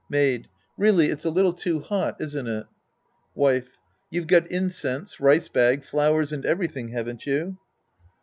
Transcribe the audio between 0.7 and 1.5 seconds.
Really it's a